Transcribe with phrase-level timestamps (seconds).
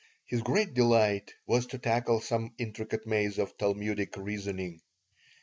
[0.25, 4.81] His great delight was to tackle some intricate maze of Talmudic reasoning.